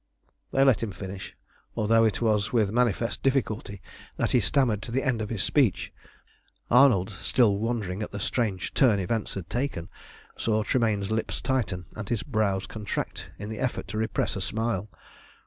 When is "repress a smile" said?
13.99-14.89